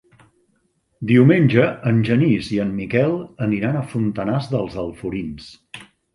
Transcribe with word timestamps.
Diumenge 1.11 1.65
en 1.91 1.99
Genís 2.07 2.49
i 2.57 2.57
en 2.65 2.73
Miquel 2.79 3.15
aniran 3.49 3.79
a 3.83 3.85
Fontanars 3.93 4.51
dels 4.57 4.81
Alforins. 4.87 5.55